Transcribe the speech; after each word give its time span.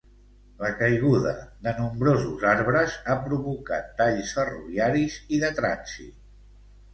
La 0.59 0.69
caiguda 0.77 1.33
de 1.67 1.73
nombrosos 1.79 2.45
arbres 2.53 2.95
ha 3.03 3.19
provocat 3.27 3.93
talls 4.01 4.33
ferroviaris 4.39 5.19
i 5.39 5.41
de 5.47 5.53
trànsit. 5.63 6.19